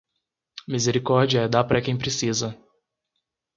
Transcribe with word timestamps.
Misericórdia 0.67 1.41
é 1.41 1.47
dar 1.47 1.63
para 1.63 1.79
quem 1.79 1.95
precisa 1.95 2.57